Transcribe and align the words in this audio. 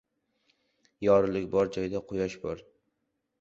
Yorug‘lik 1.07 1.45
bor 1.57 1.69
joyda, 1.77 2.03
quyosh 2.09 2.39
bor 2.47 2.59
joyda 2.65 2.77